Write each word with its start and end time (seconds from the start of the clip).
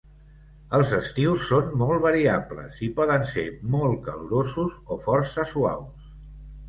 Els 0.77 0.93
estius 0.99 1.43
són 1.49 1.67
molt 1.81 2.01
variables 2.07 2.81
i 2.87 2.91
poden 3.01 3.27
ser 3.35 3.45
molt 3.75 4.01
calorosos 4.09 4.81
o 4.97 4.99
força 5.09 5.47
suaus. 5.53 6.09